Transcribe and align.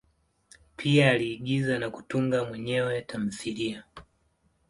Pia 0.75 1.11
aliigiza 1.11 1.79
na 1.79 1.89
kutunga 1.89 2.45
mwenyewe 2.45 3.01
tamthilia. 3.01 3.83